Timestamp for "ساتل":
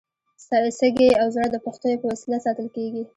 2.45-2.67